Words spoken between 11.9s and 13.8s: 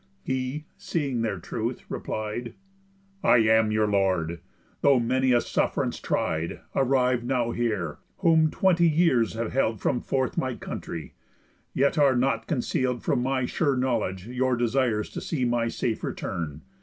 are not conceal'd From my sure